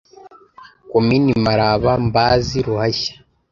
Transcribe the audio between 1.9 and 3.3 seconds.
Mbazi, Ruhashya,